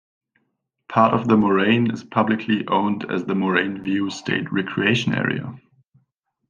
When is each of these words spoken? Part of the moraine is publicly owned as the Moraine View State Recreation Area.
Part 0.87 1.13
of 1.13 1.27
the 1.27 1.37
moraine 1.37 1.91
is 1.91 2.03
publicly 2.03 2.65
owned 2.67 3.05
as 3.11 3.23
the 3.25 3.35
Moraine 3.35 3.83
View 3.83 4.09
State 4.09 4.51
Recreation 4.51 5.13
Area. 5.13 5.59